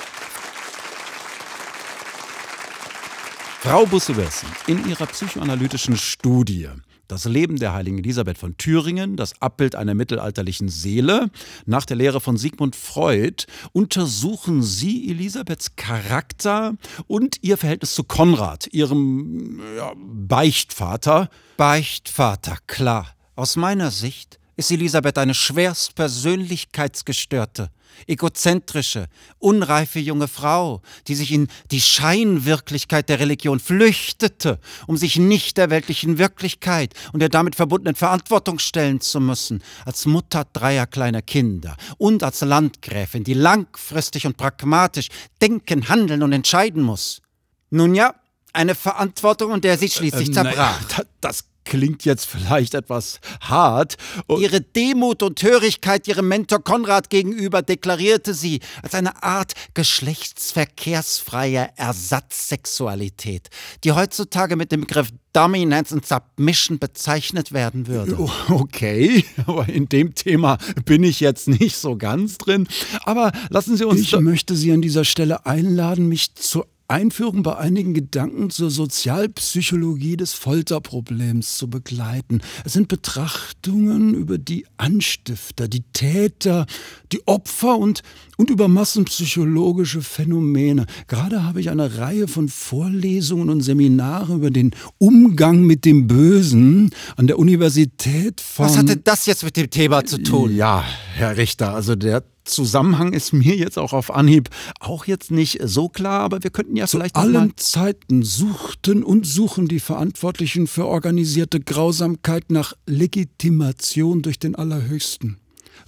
Frau 3.61 3.87
Busse-Wilson, 3.87 4.49
in 4.67 4.89
ihrer 4.89 5.07
psychoanalytischen 5.07 5.97
Studie 5.97 6.69
das 7.09 7.27
Leben 7.27 7.57
der 7.57 7.75
heiligen 7.75 7.99
Elisabeth 7.99 8.39
von 8.39 8.57
Thüringen, 8.57 9.17
das 9.17 9.41
Abbild 9.43 9.75
einer 9.75 9.95
mittelalterlichen 9.95 10.69
Seele. 10.71 11.29
Nach 11.67 11.85
der 11.85 11.97
Lehre 11.97 12.23
von 12.23 12.39
Sigmund 12.39 12.75
Freud 12.75 13.45
untersuchen 13.73 14.63
Sie 14.63 15.11
Elisabeths 15.11 15.77
Charakter 15.77 16.75
und 17.09 17.37
ihr 17.43 17.59
Verhältnis 17.59 17.95
zu 17.95 18.05
Konrad, 18.05 18.67
ihrem 18.73 19.61
ja, 19.77 19.93
Beichtvater. 19.95 21.29
Beichtvater, 21.59 22.57
klar. 22.67 23.15
Aus 23.35 23.57
meiner 23.57 23.91
Sicht 23.91 24.39
ist 24.57 24.71
Elisabeth 24.71 25.17
eine 25.17 25.33
schwerst 25.33 25.95
persönlichkeitsgestörte, 25.95 27.71
egozentrische, 28.07 29.07
unreife 29.39 30.01
junge 30.01 30.29
Frau, 30.29 30.83
die 31.09 31.15
sich 31.15 31.33
in 31.33 31.49
die 31.71 31.81
Scheinwirklichkeit 31.81 33.09
der 33.09 33.21
Religion 33.21 33.59
flüchtete, 33.59 34.61
um 34.87 34.99
sich 34.99 35.17
nicht 35.17 35.57
der 35.57 35.71
weltlichen 35.71 36.19
Wirklichkeit 36.19 36.93
und 37.15 37.21
der 37.21 37.31
damit 37.31 37.55
verbundenen 37.57 37.95
Verantwortung 37.95 38.59
stellen 38.59 39.01
zu 39.01 39.19
müssen, 39.19 39.63
als 39.87 40.05
Mutter 40.05 40.45
dreier 40.53 40.87
kleiner 40.87 41.23
Kinder 41.23 41.77
und 41.97 42.23
als 42.23 42.43
Landgräfin, 42.43 43.25
die 43.25 43.35
langfristig 43.35 44.27
und 44.27 44.37
pragmatisch 44.37 45.09
denken, 45.41 45.89
handeln 45.89 46.23
und 46.23 46.33
entscheiden 46.35 46.83
muss. 46.83 47.23
Nun 47.71 47.95
ja, 47.95 48.15
eine 48.53 48.75
Verantwortung, 48.75 49.53
und 49.53 49.65
der 49.65 49.79
sie 49.79 49.89
schließlich 49.89 50.29
Ähm, 50.29 50.35
zerbrach. 50.35 50.81
naja, 50.83 51.05
das 51.23 51.45
klingt 51.65 52.05
jetzt 52.05 52.27
vielleicht 52.27 52.75
etwas 52.75 53.21
hart. 53.41 53.97
Und 54.27 54.41
Ihre 54.41 54.61
Demut 54.61 55.23
und 55.23 55.43
Hörigkeit 55.43 56.07
ihrem 56.09 56.29
Mentor 56.29 56.63
Konrad 56.63 57.11
gegenüber 57.11 57.63
deklarierte 57.63 58.35
sie 58.35 58.61
als 58.83 58.95
eine 58.95 59.23
Art 59.23 59.53
geschlechtsverkehrsfreier 59.75 61.71
Ersatzsexualität, 61.77 63.49
die 63.85 63.93
heutzutage 63.93 64.57
mit 64.57 64.73
dem 64.73 64.83
Begriff 64.83 65.09
Dominance 65.33 65.95
und 65.95 66.07
Submission 66.07 66.79
bezeichnet 66.79 67.53
werden 67.53 67.87
würde. 67.87 68.17
Oh, 68.19 68.31
Okay, 68.49 69.25
aber 69.47 69.69
in 69.69 69.89
dem 69.89 70.15
Thema 70.15 70.59
bin 70.85 71.03
ich 71.05 71.21
jetzt 71.21 71.49
nicht 71.49 71.77
so 71.77 71.97
ganz 71.97 72.39
drin. 72.39 72.69
Aber 73.05 73.33
lassen 73.49 73.77
Sie 73.77 73.85
uns. 73.85 74.01
Ich 74.01 74.19
möchte 74.19 74.55
Sie 74.55 74.73
an 74.73 74.83
dieser 74.83 75.05
Stelle 75.05 75.47
einladen, 75.47 76.09
mich 76.09 76.35
zur 76.35 76.67
Einführung 76.93 77.43
bei 77.43 77.57
einigen 77.57 77.95
Gedanken 77.95 78.51
zur 78.51 78.71
Sozialpsychologie 78.71 80.19
des 80.19 80.35
Folterproblems 80.35 81.57
zu 81.57 81.71
begleiten. 81.71 82.43
Es 82.67 82.75
sind 82.75 82.89
Betrachtungen 82.89 84.13
über 84.13 84.37
die 84.37 84.67
Anstifter, 84.77 85.69
die 85.69 85.85
Täter, 85.95 86.67
die 87.11 87.27
Opfer 87.27 87.79
und, 87.79 88.03
und 88.37 88.51
über 88.51 88.69
massenpsychologische 88.69 90.03
Phänomene. 90.03 90.85
Gerade 91.07 91.45
habe 91.45 91.61
ich 91.61 91.71
eine 91.71 91.97
Reihe 91.97 92.29
von 92.29 92.49
Vorlesungen 92.49 93.49
und 93.49 93.63
Seminaren 93.63 94.37
über 94.37 94.51
den 94.51 94.73
Umgang 94.99 95.63
mit 95.63 95.87
dem 95.87 96.07
Bösen 96.07 96.91
an 97.17 97.27
der 97.27 97.39
Universität 97.39 98.43
von... 98.43 98.67
Was 98.67 98.77
hatte 98.77 98.99
das 98.99 99.25
jetzt 99.25 99.45
mit 99.45 99.57
dem 99.57 99.71
Thema 99.71 100.05
zu 100.05 100.23
tun? 100.23 100.55
Ja, 100.55 100.85
Herr 101.15 101.39
Richter, 101.39 101.73
also 101.73 101.97
der 101.97 102.23
Zusammenhang 102.45 103.13
ist 103.13 103.33
mir 103.33 103.57
jetzt 103.57 103.79
auch 103.79 103.93
auf 103.93 104.15
Anhieb 104.15 104.51
auch 104.81 105.07
jetzt 105.07 105.31
nicht 105.31 105.61
so 105.65 105.89
klar, 105.89 106.21
aber 106.21 106.43
wir 106.43 106.51
könnten 106.51 106.77
ja 106.77 106.87
Zu 106.87 106.97
vielleicht 106.97 107.17
allen 107.17 107.53
Zeiten 107.57 108.23
suchten 108.23 109.03
und 109.03 109.27
suchen 109.27 109.69
die 109.69 109.81
Verantwortlichen 109.81 110.67
für 110.67 110.87
organisierte 110.87 111.61
Grausamkeit 111.61 112.51
nach 112.51 112.75
Legitimation 112.87 114.23
durch 114.23 114.39
den 114.39 114.55
Allerhöchsten. 114.55 115.42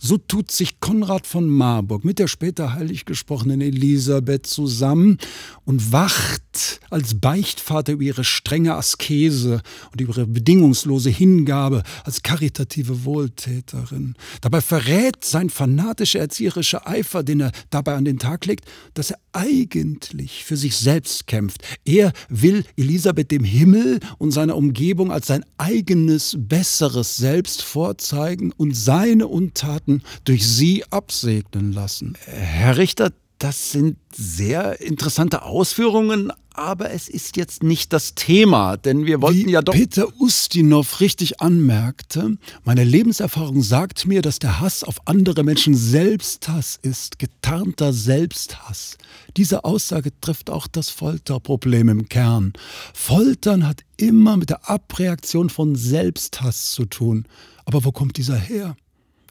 So 0.06 0.18
tut 0.18 0.50
sich 0.50 0.80
Konrad 0.80 1.26
von 1.26 1.48
Marburg 1.48 2.04
mit 2.04 2.18
der 2.18 2.28
später 2.28 2.74
heilig 2.74 3.06
gesprochenen 3.06 3.62
Elisabeth 3.62 4.46
zusammen 4.46 5.16
und 5.64 5.92
wacht 5.92 6.80
als 6.90 7.18
Beichtvater 7.18 7.94
über 7.94 8.02
ihre 8.02 8.22
strenge 8.22 8.74
Askese 8.74 9.62
und 9.92 10.00
über 10.02 10.12
ihre 10.12 10.26
bedingungslose 10.26 11.08
Hingabe 11.08 11.84
als 12.04 12.20
karitative 12.20 13.06
Wohltäterin. 13.06 14.14
Dabei 14.42 14.60
verrät 14.60 15.24
sein 15.24 15.48
fanatischer 15.48 16.20
erzieherischer 16.20 16.86
Eifer, 16.86 17.22
den 17.22 17.40
er 17.40 17.52
dabei 17.70 17.94
an 17.94 18.04
den 18.04 18.18
Tag 18.18 18.44
legt, 18.44 18.66
dass 18.92 19.10
er 19.10 19.18
eigentlich 19.32 20.44
für 20.44 20.58
sich 20.58 20.76
selbst 20.76 21.26
kämpft. 21.26 21.62
Er 21.86 22.12
will 22.28 22.64
Elisabeth 22.76 23.30
dem 23.30 23.42
Himmel 23.42 24.00
und 24.18 24.32
seiner 24.32 24.56
Umgebung 24.56 25.10
als 25.10 25.28
sein 25.28 25.46
eigenes, 25.56 26.36
besseres 26.38 27.16
Selbst 27.16 27.62
vorzeigen 27.62 28.52
und 28.52 28.76
seine 28.76 29.28
Untaten 29.28 29.93
durch 30.24 30.46
sie 30.46 30.84
absegnen 30.90 31.72
lassen. 31.72 32.16
Herr 32.26 32.76
Richter, 32.76 33.12
das 33.38 33.72
sind 33.72 33.98
sehr 34.14 34.80
interessante 34.80 35.42
Ausführungen, 35.42 36.32
aber 36.54 36.92
es 36.92 37.08
ist 37.08 37.36
jetzt 37.36 37.64
nicht 37.64 37.92
das 37.92 38.14
Thema, 38.14 38.76
denn 38.76 39.06
wir 39.06 39.20
wollten 39.20 39.46
Wie 39.46 39.50
ja 39.50 39.60
doch. 39.60 39.74
Peter 39.74 40.06
Ustinov 40.20 41.00
richtig 41.00 41.40
anmerkte, 41.40 42.38
meine 42.64 42.84
Lebenserfahrung 42.84 43.60
sagt 43.62 44.06
mir, 44.06 44.22
dass 44.22 44.38
der 44.38 44.60
Hass 44.60 44.84
auf 44.84 45.06
andere 45.06 45.42
Menschen 45.42 45.74
Selbsthass 45.74 46.78
ist, 46.80 47.18
getarnter 47.18 47.92
Selbsthass. 47.92 48.96
Diese 49.36 49.64
Aussage 49.64 50.12
trifft 50.20 50.48
auch 50.48 50.68
das 50.68 50.90
Folterproblem 50.90 51.88
im 51.88 52.08
Kern. 52.08 52.52
Foltern 52.94 53.66
hat 53.66 53.80
immer 53.96 54.36
mit 54.36 54.50
der 54.50 54.70
Abreaktion 54.70 55.50
von 55.50 55.74
Selbsthass 55.74 56.70
zu 56.70 56.84
tun. 56.84 57.26
Aber 57.64 57.84
wo 57.84 57.92
kommt 57.92 58.16
dieser 58.16 58.36
her? 58.36 58.76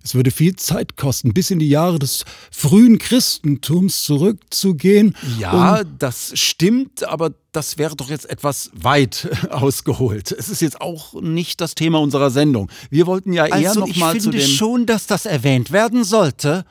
Es 0.04 0.16
würde 0.16 0.32
viel 0.32 0.56
Zeit 0.58 0.98
kosten, 0.98 1.34
bis 1.34 1.50
in 1.50 1.60
die 1.60 1.70
Jahre 1.70 1.98
des 1.98 2.26
frühen 2.52 2.98
Christentums 2.98 4.04
zurückzugehen. 4.04 5.16
Ja, 5.40 5.84
das 5.84 6.32
stimmt, 6.36 7.08
aber 7.08 7.32
das 7.54 7.78
wäre 7.78 7.96
doch 7.96 8.10
jetzt 8.10 8.30
etwas 8.30 8.70
weit 8.74 9.30
ausgeholt. 9.50 10.32
Es 10.32 10.50
ist 10.50 10.62
jetzt 10.62 10.82
auch 10.82 11.14
nicht 11.22 11.62
das 11.62 11.76
Thema 11.76 12.00
unserer 12.00 12.32
Sendung. 12.32 12.70
Wir 12.90 13.08
wollten 13.08 13.32
ja 13.32 13.46
eher 13.46 13.70
Also 13.70 13.82
noch 13.82 13.88
ich 13.88 13.98
mal 13.98 14.16
zu 14.16 14.24
finde 14.24 14.40
dem 14.40 14.48
schon, 14.48 14.86
dass 14.86 15.08
das 15.08 15.26
erwähnt 15.26 15.72
werden 15.72 16.04
sollte. 16.04 16.66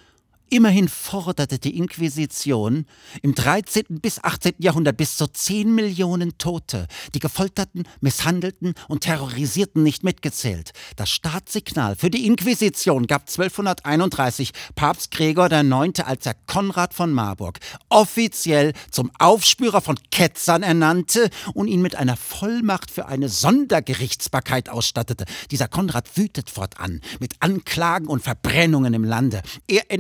Immerhin 0.52 0.88
forderte 0.88 1.58
die 1.58 1.78
Inquisition 1.78 2.84
im 3.22 3.34
13. 3.34 3.84
bis 4.02 4.22
18. 4.22 4.56
Jahrhundert 4.58 4.98
bis 4.98 5.16
zu 5.16 5.26
10 5.26 5.74
Millionen 5.74 6.36
Tote, 6.36 6.88
die 7.14 7.20
gefolterten, 7.20 7.84
misshandelten 8.02 8.74
und 8.86 9.00
terrorisierten 9.00 9.82
nicht 9.82 10.04
mitgezählt. 10.04 10.72
Das 10.96 11.08
Startsignal 11.08 11.96
für 11.96 12.10
die 12.10 12.26
Inquisition 12.26 13.06
gab 13.06 13.30
1231 13.30 14.50
Papst 14.74 15.10
Gregor 15.10 15.50
IX., 15.50 16.00
als 16.00 16.26
er 16.26 16.34
Konrad 16.46 16.92
von 16.92 17.14
Marburg 17.14 17.58
offiziell 17.88 18.74
zum 18.90 19.10
Aufspürer 19.18 19.80
von 19.80 19.98
Ketzern 20.10 20.62
ernannte 20.62 21.30
und 21.54 21.66
ihn 21.66 21.80
mit 21.80 21.94
einer 21.94 22.18
Vollmacht 22.18 22.90
für 22.90 23.06
eine 23.06 23.30
Sondergerichtsbarkeit 23.30 24.68
ausstattete. 24.68 25.24
Dieser 25.50 25.68
Konrad 25.68 26.18
wütet 26.18 26.50
fortan 26.50 27.00
mit 27.20 27.36
Anklagen 27.40 28.08
und 28.08 28.22
Verbrennungen 28.22 28.92
im 28.92 29.04
Lande. 29.04 29.40
Er 29.66 29.90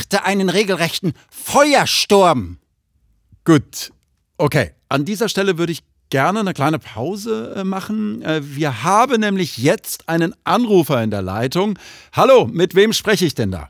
entfachte 0.00 0.24
einen 0.24 0.48
regelrechten 0.48 1.12
Feuersturm. 1.30 2.58
Gut, 3.44 3.92
okay. 4.38 4.72
An 4.88 5.04
dieser 5.04 5.28
Stelle 5.28 5.58
würde 5.58 5.72
ich 5.72 5.82
gerne 6.08 6.40
eine 6.40 6.54
kleine 6.54 6.78
Pause 6.78 7.54
äh, 7.56 7.64
machen. 7.64 8.22
Äh, 8.22 8.40
wir 8.42 8.82
haben 8.82 9.20
nämlich 9.20 9.58
jetzt 9.58 10.08
einen 10.08 10.34
Anrufer 10.44 11.02
in 11.02 11.10
der 11.10 11.22
Leitung. 11.22 11.78
Hallo, 12.12 12.46
mit 12.46 12.74
wem 12.74 12.92
spreche 12.92 13.26
ich 13.26 13.34
denn 13.34 13.52
da? 13.52 13.68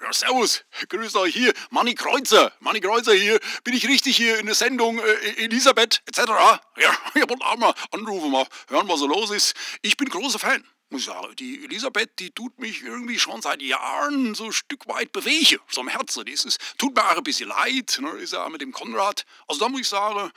Ja, 0.00 0.12
servus, 0.12 0.64
grüß 0.88 1.16
euch 1.16 1.34
hier, 1.34 1.52
Manni 1.70 1.94
Kreuzer, 1.94 2.52
Manni 2.60 2.80
Kreuzer 2.80 3.12
hier. 3.12 3.40
Bin 3.64 3.74
ich 3.74 3.88
richtig 3.88 4.16
hier 4.16 4.38
in 4.38 4.46
der 4.46 4.54
Sendung 4.54 4.98
äh, 4.98 5.44
Elisabeth 5.44 6.02
etc.? 6.06 6.20
Ja, 6.28 6.90
ich 7.14 7.28
wollte 7.28 7.44
auch 7.44 7.56
mal 7.56 7.74
anrufen, 7.90 8.30
mal 8.30 8.46
hören, 8.68 8.88
was 8.88 9.00
so 9.00 9.06
los 9.06 9.30
ist. 9.30 9.54
Ich 9.82 9.96
bin 9.96 10.08
großer 10.08 10.38
Fan, 10.38 10.62
muss. 10.90 11.10
Die 11.38 11.64
Elisabeth, 11.64 12.18
die 12.18 12.30
tut 12.30 12.58
mich 12.58 12.82
irgendwie 12.82 13.18
schon 13.18 13.42
seit 13.42 13.62
Jahren 13.62 14.34
so 14.34 14.44
ein 14.44 14.52
Stück 14.52 14.86
weit 14.88 15.12
bewegen, 15.12 15.60
so 15.68 15.80
am 15.80 15.88
Herzen. 15.88 16.24
Das 16.24 16.44
ist, 16.44 16.60
tut 16.78 16.94
mir 16.94 17.04
auch 17.04 17.16
ein 17.16 17.22
bisschen 17.22 17.48
leid, 17.48 17.98
ne, 18.00 18.10
ist 18.10 18.32
ja 18.32 18.48
mit 18.48 18.60
dem 18.60 18.72
Konrad. 18.72 19.24
Also 19.46 19.60
da 19.60 19.68
muss 19.68 19.82
ich 19.82 19.88
sagen, 19.88 20.30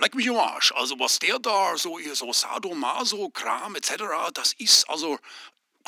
Leck 0.00 0.14
mich 0.14 0.30
am 0.30 0.36
Arsch. 0.36 0.72
Also 0.72 0.98
was 1.00 1.18
der 1.18 1.38
da, 1.38 1.76
so, 1.76 1.98
so 2.12 2.32
Sadomaso-Kram 2.32 3.74
etc., 3.76 4.04
das 4.32 4.52
ist 4.54 4.88
also... 4.88 5.18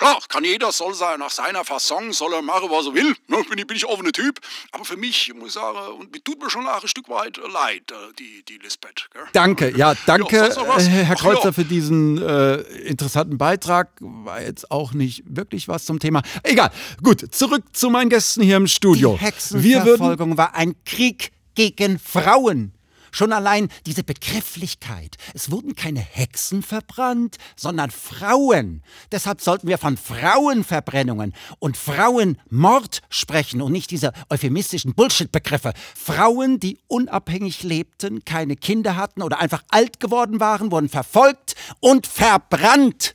Klar, 0.01 0.19
kann 0.31 0.45
jeder, 0.45 0.73
soll 0.73 0.95
sein, 0.95 1.19
nach 1.19 1.29
seiner 1.29 1.63
Fasson, 1.63 2.11
soll 2.13 2.33
er 2.33 2.41
machen, 2.41 2.71
was 2.71 2.87
er 2.87 2.95
will. 2.95 3.15
Ne, 3.29 3.45
bin, 3.51 3.59
ich, 3.59 3.67
bin 3.67 3.77
ich 3.77 3.85
offener 3.87 4.13
Typ. 4.13 4.41
Aber 4.73 4.87
für 4.87 4.97
mich, 4.97 5.31
muss 5.35 5.49
ich 5.49 5.53
sagen, 5.53 5.77
und 5.99 6.11
mir 6.11 6.25
tut 6.25 6.43
mir 6.43 6.49
schon 6.49 6.67
auch 6.67 6.81
ein 6.81 6.89
Stück 6.89 7.11
weit 7.11 7.37
leid, 7.37 7.83
äh, 7.91 7.95
die, 8.19 8.43
die 8.49 8.57
Lisbeth. 8.57 9.11
Gell? 9.13 9.25
Danke, 9.35 9.77
ja, 9.77 9.93
danke, 10.07 10.37
Ja, 10.37 10.47
äh, 10.79 10.85
Herr 10.85 11.17
Ach, 11.19 11.21
Kreuzer, 11.21 11.45
ja. 11.45 11.53
für 11.53 11.67
diesen 11.67 12.17
äh, 12.17 12.63
interessanten 12.87 13.37
Beitrag. 13.37 13.91
War 14.01 14.41
jetzt 14.41 14.71
auch 14.71 14.95
nicht 14.95 15.23
wirklich 15.27 15.69
was 15.69 15.85
zum 15.85 15.99
Thema. 15.99 16.23
Egal, 16.45 16.71
gut, 17.03 17.35
zurück 17.35 17.65
zu 17.75 17.91
meinen 17.91 18.09
Gästen 18.09 18.41
hier 18.41 18.57
im 18.57 18.69
Studio. 18.69 19.19
Die 19.21 19.63
Wir 19.63 19.85
würden 19.85 20.07
Hexenverfolgung 20.07 20.39
war 20.39 20.55
ein 20.55 20.83
Krieg 20.87 21.31
gegen 21.55 21.99
Frauen. 21.99 22.73
Schon 23.11 23.33
allein 23.33 23.69
diese 23.87 24.05
Begrifflichkeit. 24.05 25.17
Es 25.35 25.51
wurden 25.51 25.75
keine 25.75 26.01
Hexen 26.01 26.63
verbrannt, 26.63 27.37
sondern 27.57 27.91
Frauen. 27.91 28.83
Deshalb 29.13 29.41
sollten 29.41 29.69
wir 29.69 29.79
von 29.79 29.97
Frauenverbrennungen 29.97 31.35
und 31.59 31.77
Frauenmord 31.77 33.01
sprechen 33.09 33.63
und 33.63 33.73
nicht 33.73 33.91
diese 33.91 34.13
euphemistischen 34.29 34.95
Bullshit-Begriffe. 34.95 35.73
Frauen, 35.95 36.61
die 36.61 36.79
unabhängig 36.89 37.63
lebten, 37.63 38.25
keine 38.25 38.57
Kinder 38.57 38.97
hatten 38.97 39.23
oder 39.23 39.41
einfach 39.41 39.63
alt 39.69 40.01
geworden 40.01 40.41
waren, 40.41 40.71
wurden 40.71 40.89
verfolgt 40.89 41.55
und 41.81 42.07
verbrannt. 42.07 43.15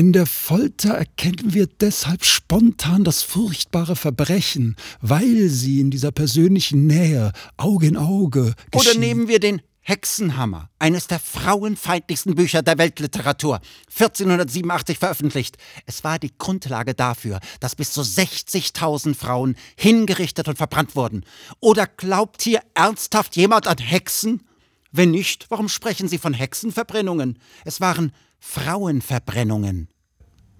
In 0.00 0.14
der 0.14 0.24
Folter 0.24 0.94
erkennen 0.94 1.52
wir 1.52 1.66
deshalb 1.66 2.24
spontan 2.24 3.04
das 3.04 3.22
furchtbare 3.22 3.96
Verbrechen, 3.96 4.74
weil 5.02 5.50
sie 5.50 5.78
in 5.78 5.90
dieser 5.90 6.10
persönlichen 6.10 6.86
Nähe, 6.86 7.32
Auge 7.58 7.88
in 7.88 7.98
Auge, 7.98 8.54
Oder 8.72 8.78
geschehen. 8.78 9.00
nehmen 9.00 9.28
wir 9.28 9.40
den 9.40 9.60
Hexenhammer, 9.82 10.70
eines 10.78 11.06
der 11.06 11.20
frauenfeindlichsten 11.20 12.34
Bücher 12.34 12.62
der 12.62 12.78
Weltliteratur, 12.78 13.60
1487 13.90 14.96
veröffentlicht. 14.96 15.58
Es 15.84 16.02
war 16.02 16.18
die 16.18 16.32
Grundlage 16.38 16.94
dafür, 16.94 17.38
dass 17.60 17.76
bis 17.76 17.92
zu 17.92 18.00
60.000 18.00 19.14
Frauen 19.14 19.54
hingerichtet 19.76 20.48
und 20.48 20.56
verbrannt 20.56 20.96
wurden. 20.96 21.26
Oder 21.60 21.86
glaubt 21.86 22.40
hier 22.40 22.62
ernsthaft 22.72 23.36
jemand 23.36 23.66
an 23.66 23.76
Hexen? 23.76 24.46
Wenn 24.92 25.10
nicht, 25.10 25.50
warum 25.50 25.68
sprechen 25.68 26.08
Sie 26.08 26.16
von 26.16 26.32
Hexenverbrennungen? 26.32 27.38
Es 27.66 27.82
waren 27.82 28.12
Frauenverbrennungen. 28.40 29.88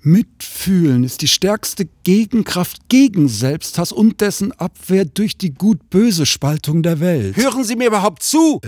Mitfühlen 0.03 1.05
ist 1.05 1.21
die 1.21 1.29
stärkste 1.29 1.87
Gegenkraft 2.05 2.88
gegen 2.88 3.29
Selbsthass 3.29 3.93
und 3.93 4.21
dessen 4.21 4.53
Abwehr 4.53 5.05
durch 5.05 5.37
die 5.37 5.53
Gut-Böse 5.53 6.25
Spaltung 6.25 6.83
der 6.83 7.01
Welt. 7.01 7.37
Hören 7.37 7.64
Sie 7.64 7.77
mir 7.77 7.88
überhaupt 7.88 8.23
zu? 8.23 8.61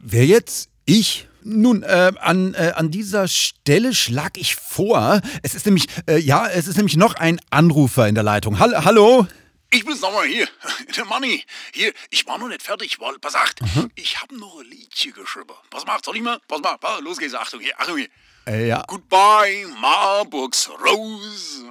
Wer 0.00 0.26
jetzt? 0.26 0.70
Ich? 0.86 1.28
Nun, 1.44 1.82
äh, 1.82 2.12
an, 2.20 2.54
äh, 2.54 2.72
an 2.76 2.90
dieser 2.90 3.26
Stelle 3.26 3.94
schlag 3.94 4.38
ich 4.38 4.54
vor, 4.54 5.20
es 5.42 5.54
ist 5.54 5.66
nämlich, 5.66 5.86
äh, 6.06 6.18
ja, 6.18 6.46
es 6.48 6.68
ist 6.68 6.76
nämlich 6.76 6.96
noch 6.96 7.14
ein 7.14 7.40
Anrufer 7.50 8.06
in 8.08 8.14
der 8.14 8.22
Leitung. 8.22 8.60
Hall 8.60 8.84
hallo? 8.84 9.26
Ich 9.70 9.84
bin's 9.84 10.00
nochmal 10.00 10.26
hier, 10.26 10.48
der 10.96 11.04
Manni. 11.04 11.44
Hier, 11.72 11.92
ich 12.10 12.26
war 12.26 12.38
noch 12.38 12.48
nicht 12.48 12.62
fertig, 12.62 13.00
weil, 13.00 13.18
pass 13.18 13.34
acht, 13.34 13.60
ich 13.96 14.20
habe 14.22 14.38
noch 14.38 14.60
ein 14.60 14.66
Liedchen 14.66 15.12
geschrieben. 15.14 15.48
Pass 15.70 15.84
mal, 15.84 15.98
soll 16.04 16.16
ich 16.16 16.22
mal? 16.22 16.38
Pass 16.46 16.60
mal, 16.60 16.76
pass, 16.78 17.00
los 17.00 17.18
geht's, 17.18 17.34
Achtung 17.34 17.60
hier, 17.60 17.78
Achtung 17.80 17.96
hier. 17.96 18.08
Ja. 18.46 18.82
Goodbye, 18.88 19.66
Marburgs 19.80 20.68
Rose. 20.68 21.64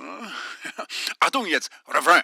Achtung 1.19 1.45
jetzt, 1.45 1.69
Refrain. 1.87 2.23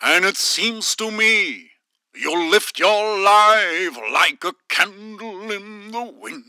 And 0.00 0.24
it 0.24 0.36
seems 0.36 0.96
to 0.96 1.10
me 1.10 1.70
you 2.14 2.50
lift 2.50 2.78
your 2.78 3.18
life 3.18 3.98
like 4.12 4.44
a 4.44 4.52
candle 4.68 5.50
in 5.50 5.90
the 5.90 6.02
wind, 6.02 6.44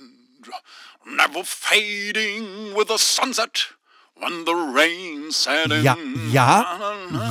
never 1.05 1.43
fading 1.43 2.73
with 2.75 2.87
the 2.87 2.97
sunset 2.97 3.67
when 4.21 4.45
the 4.45 4.51
rain 4.53 5.31
set 5.31 5.71
in. 5.71 5.83
Ja, 5.83 5.97
ja, 6.31 6.65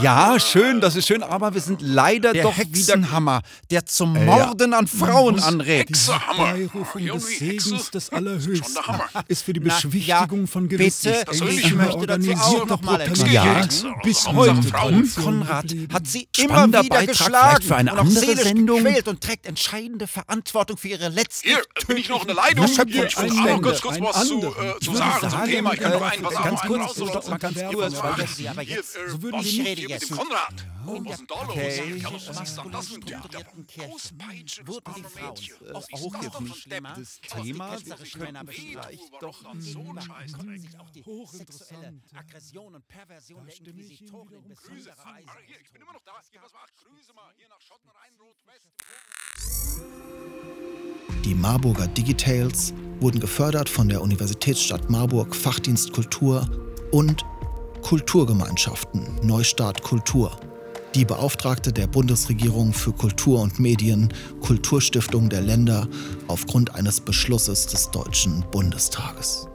ja, 0.03 0.41
schön, 0.41 0.81
das 0.81 0.97
ist 0.97 1.07
schön, 1.07 1.23
aber 1.23 1.55
wir 1.55 1.61
sind 1.61 1.81
leider 1.83 2.33
Der 2.33 2.43
doch 2.43 2.57
wieder. 2.59 2.69
Hexenhammer, 2.69 3.43
der 3.71 3.87
zum 3.87 4.13
Morden 4.25 4.75
an 4.75 4.87
Frauen 4.87 5.35
muss 5.37 5.45
anregt. 5.45 5.91
Hexenhammer. 5.91 6.53
Beirufung 6.53 7.03
Ja, 7.03 7.15
des 7.15 7.39
Segens 7.39 7.91
des 7.91 8.11
Allerhöchsten 8.11 8.87
Hammer. 8.87 9.05
ist 9.29 9.45
für 9.45 9.53
die 9.53 9.61
Na, 9.61 9.75
Beschwichtigung 9.75 10.41
ja, 10.41 10.47
von 10.47 10.69
gewissen 10.69 11.13
bitte, 11.13 11.25
persönlich 11.25 11.65
ich 11.67 11.75
möchte 11.75 12.07
dazu 12.07 12.33
auch 12.33 12.67
noch 12.67 12.83
mal 12.83 13.01
etwas 13.01 13.31
Ja, 13.31 13.43
sagen. 13.71 13.95
bis 14.03 14.27
heute. 14.27 14.61
Tradition 14.71 15.25
Konrad 15.25 15.67
hat 15.93 16.07
sie 16.07 16.29
immer 16.39 16.67
wieder 16.69 16.83
Beitrag 16.83 17.07
geschlagen 17.07 17.63
für 17.63 17.77
eine 17.77 17.93
und 17.93 17.99
auch 17.99 18.03
andere 18.05 18.25
seelisch 18.25 18.43
Sendung. 18.45 18.83
gequält 18.85 19.09
und 19.09 19.21
trägt 19.21 19.47
entscheidende 19.47 20.07
Verantwortung 20.07 20.77
für 20.77 20.89
ihre 20.89 21.09
letzten 21.09 21.49
Hier, 21.49 21.63
bin 21.87 21.97
ich 21.97 22.09
noch 22.09 22.23
in 22.23 22.29
der 22.29 22.37
Leitung? 22.37 22.65
Ich 22.65 22.79
will 22.79 23.07
auch 23.07 23.17
ein 23.17 23.61
noch 23.61 23.63
kurz 23.63 23.85
ein 23.87 24.03
was 24.03 24.27
zu, 24.27 24.39
äh, 24.43 24.75
Ich 24.81 24.87
zu 24.87 24.93
würde 24.93 24.99
sagen 24.99 25.21
zum 25.21 25.31
sagen, 25.31 25.51
Thema. 25.51 25.73
Ich 25.75 25.81
kann 25.81 25.93
äh, 25.93 25.95
noch 25.95 26.03
einen, 26.11 26.23
pass 26.23 26.37
auf, 26.37 26.45
ganz 26.45 26.61
kurz, 26.63 26.80
rausholen. 26.89 27.09
stopp 27.11 27.29
mal 27.29 27.39
ganz 27.39 27.57
Hier, 27.59 27.69
kurz, 27.71 27.95
äh, 27.95 28.03
weil 28.03 28.15
das 28.17 28.37
Sie 28.37 28.49
aber 28.49 28.63
jetzt- 28.63 28.97
äh, 28.97 29.09
so 29.11 29.23
würden 29.23 29.45
wir 29.45 29.63
mit 29.63 29.79
jetzt- 29.89 30.11
Konrad? 30.11 30.55
In 30.95 31.05
der? 31.05 31.19
Okay. 31.19 32.01
Prostituierten 32.03 33.67
Kirche 33.67 34.67
wurden 34.67 34.95
die 34.95 35.03
Frauen 35.03 35.37
Was 35.73 35.89
ist 35.89 35.95
auch 35.95 36.21
das 36.21 37.21
Thema. 37.21 37.79
Männer 38.17 38.45
doch 39.21 39.45
so 39.61 39.95
Scheißdreck. 40.01 40.61
sich 40.61 40.79
auch 40.81 40.91
die 40.91 41.05
sexuelle 41.31 42.01
Aggression 42.15 42.75
und 42.75 42.89
Perversion 42.89 43.47
der 43.47 43.57
Inquisitoren 43.57 44.33
in 44.33 44.49
besonderer 44.49 44.97
Weise. 45.05 45.27
Ich 45.63 45.71
bin 45.73 45.83
immer 45.83 45.93
noch 45.93 46.03
da. 46.05 46.13
Was 46.43 46.53
macht? 46.53 46.75
Grüße 46.77 47.13
mal 47.13 47.33
hier 47.37 47.49
nach 47.49 47.61
Schotten, 47.61 47.91
Rhein-Rot, 47.91 48.37
West. 48.47 48.71
Die 51.31 51.37
Marburger 51.37 51.87
Digitales 51.87 52.75
wurden 52.99 53.21
gefördert 53.21 53.69
von 53.69 53.89
der 53.89 54.03
Universitätsstadt 54.03 54.91
Marburg 54.91 55.33
Fachdienst 55.33 55.93
Kultur 55.93 56.45
und 56.91 57.25
Kulturgemeinschaften 57.83 59.07
Neustart 59.23 59.81
Kultur. 59.81 60.33
die 60.97 61.05
Beauftragte 61.05 61.73
der 61.73 61.87
Bundesregierung 61.87 62.73
für 62.73 62.91
Kultur 62.91 63.43
und 63.43 63.61
Medien, 63.61 64.13
Kulturstiftung 64.41 65.31
der 65.31 65.43
Länder 65.43 65.87
aufgrund 66.27 66.75
eines 66.75 67.01
Beschlusses 67.01 67.69
des 67.69 67.93
Deutschen 67.93 68.45
Bundestages. 68.51 69.50